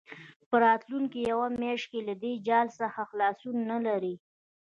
په 0.49 0.55
راتلونکې 0.65 1.19
یوه 1.31 1.47
میاشت 1.61 1.85
کې 1.91 1.99
له 2.07 2.13
دې 2.21 2.33
جال 2.47 2.67
څخه 2.79 3.01
خلاصون 3.09 3.57
نه 3.71 3.77
لري. 3.87 4.15